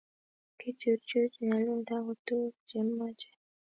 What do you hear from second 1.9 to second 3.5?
ko tukuk che kimoche